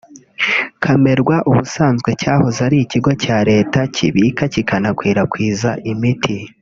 Camerwa 0.83 1.35
ubusanzwe 1.49 2.09
cyahoze 2.21 2.59
ari 2.67 2.77
ikigo 2.85 3.11
cya 3.23 3.37
Leta 3.49 3.79
kibika 3.95 4.43
kikanakwirakwiza 4.53 5.69
imiti 5.91 6.37